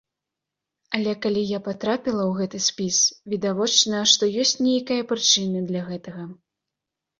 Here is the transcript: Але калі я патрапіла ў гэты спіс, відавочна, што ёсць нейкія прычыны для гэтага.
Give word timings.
Але 0.99 1.11
калі 1.25 1.43
я 1.49 1.59
патрапіла 1.67 2.21
ў 2.27 2.33
гэты 2.39 2.57
спіс, 2.69 2.97
відавочна, 3.35 4.01
што 4.15 4.23
ёсць 4.47 4.57
нейкія 4.67 5.07
прычыны 5.15 5.65
для 5.71 5.87
гэтага. 5.93 6.23